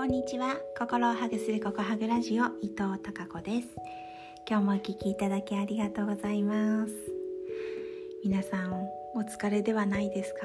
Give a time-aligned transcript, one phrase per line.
[0.00, 0.56] こんにちは。
[0.78, 3.68] 心をハグするココハグラジオ伊藤孝子です。
[4.48, 6.92] 今日もお聞きいただきありがとうございます。
[8.24, 8.72] 皆さん
[9.14, 10.40] お疲れではないですか？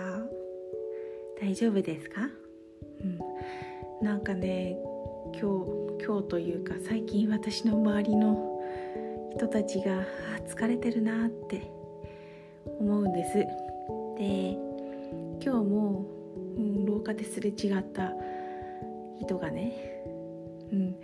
[1.39, 2.27] 大丈夫ですか？
[3.01, 4.05] うん。
[4.05, 4.77] なんかね
[5.39, 5.63] 今
[5.99, 8.61] 日今日というか最近私の周りの
[9.37, 10.03] 人たちが
[10.49, 11.71] 疲れてるなって
[12.81, 13.35] 思うんです。
[14.17, 14.57] で
[15.39, 16.05] 今日も、
[16.57, 18.11] うん、廊下ですれ違った
[19.19, 19.73] 人がね
[20.71, 20.95] うん。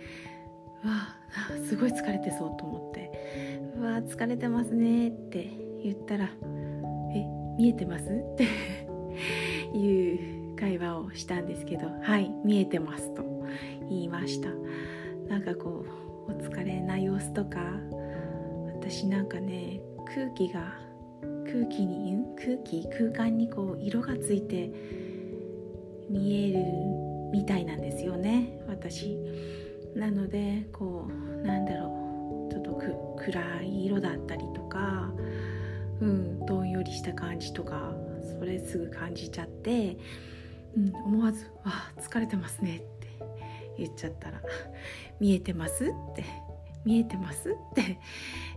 [0.84, 1.16] うわ
[1.64, 3.10] すごい疲れてそうと思って
[3.78, 5.48] 「うわ疲れてますね」って
[5.82, 6.28] 言ったら
[7.14, 7.24] 「え
[7.56, 8.10] 見えてます?
[8.12, 13.24] 」っていう会話をしたんですけど「はい見えてます」と
[13.88, 14.50] 言いました。
[15.28, 15.84] なんかこ
[16.28, 17.60] うお疲れな様子とか
[18.80, 19.80] 私なんかね
[20.14, 20.74] 空気が
[21.46, 22.86] 空気に空気？
[22.88, 24.70] 空間にこう色がついて
[26.10, 29.16] 見えるみたいなんですよね私
[29.96, 32.72] なのでこうなんだろうちょっと
[33.18, 35.10] 暗い色だったりとか
[36.00, 37.94] うんどんよりした感じとか
[38.38, 39.96] それすぐ感じちゃって、
[40.76, 43.08] うん、思わず「わ疲れてますね」って
[43.78, 44.42] 言っちゃったら
[45.20, 46.24] 「見えてます?」って
[46.84, 47.98] 「見えてます?」って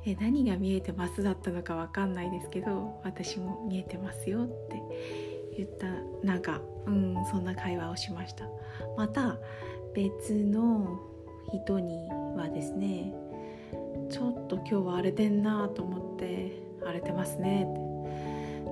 [0.06, 4.82] え何が見えてますだったのか分かんないですけど私も見えてますよって
[5.58, 5.88] 言った
[6.26, 8.46] なんかうんそんな会話をしました。
[8.98, 9.38] また
[9.94, 11.00] 別の
[11.54, 13.14] 人にはですね
[14.10, 17.86] ちょっと今日は荒れてんなと思って荒れてますねって。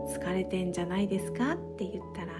[0.07, 2.33] 疲れてんじゃないですかって言ったら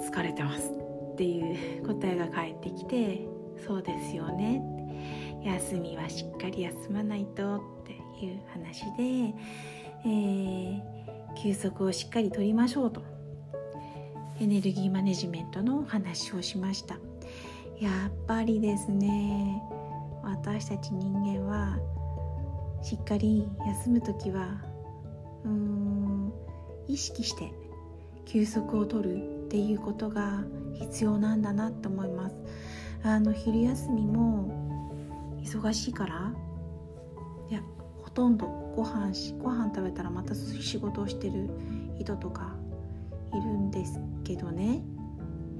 [0.00, 3.26] 疲れてますっていう答えが返ってきて
[3.66, 4.62] そうですよね。
[5.44, 7.92] 休みはしっかり休まないとって
[8.24, 9.34] いう話で、
[10.06, 10.63] えー
[11.44, 13.02] 休息をしっかりとりましょうと。
[14.40, 16.94] エネルギーマネジメントのお話をしました。
[17.78, 19.62] やっぱりですね
[20.22, 21.76] 私たち人間は
[22.82, 24.58] しっかり休む時は
[25.44, 26.32] うーん
[26.88, 27.52] 意識して
[28.24, 32.36] 休息をとるっていうことが必要なんだなと思います。
[33.02, 34.48] あの昼休みも
[35.42, 36.32] 忙しいから
[37.50, 37.60] いや
[38.14, 41.48] とんどご飯しご飯食べたらまた仕事をしてる
[41.98, 42.54] 人とか
[43.32, 44.82] いるんですけどね、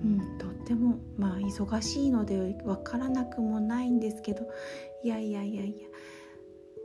[0.05, 4.49] うん、とってもまあ忙しいので分からなくもないんですけど。
[5.03, 5.77] いやいやいやい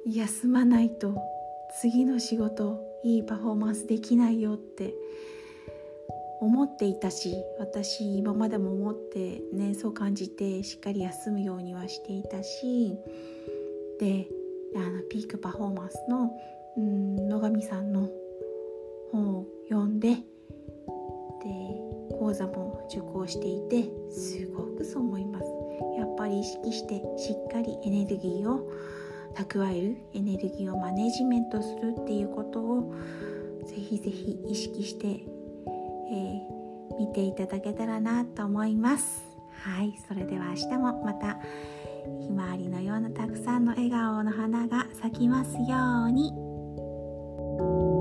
[0.05, 0.23] や。
[0.23, 1.15] 休まないと
[1.79, 4.93] 次の仕事いいパフォーマンスできないよって
[6.41, 12.97] 思っていたし私今までも思ってねそう感じてしっかり休むようにはしていたし。
[13.99, 14.27] で
[14.75, 16.31] あのピークパフォーマンスの
[16.77, 18.09] うん野上さんの
[19.11, 20.23] 本を読んでで
[22.17, 25.45] 講座も受講していてすごくそう思います。
[25.97, 28.69] やっぱり意識してしっかりエネルギーを
[29.35, 32.93] 蓄えるエネルギーをマネジメントするっていうことを
[33.65, 39.23] ぜひぜひ意識して、えー、見ていただけたらなと思います。
[39.63, 41.39] はいそれでは明日もまた
[42.21, 47.98] ひまわりのようなたくさんの笑顔の花が咲きますように。